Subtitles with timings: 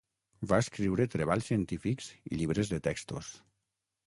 [0.51, 3.31] Va escriure treballs científics i llibres de textos.